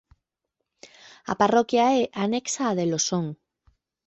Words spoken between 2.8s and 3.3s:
Losón.